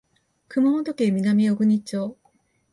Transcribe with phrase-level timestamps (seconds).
[0.47, 2.17] 熊本県南小国町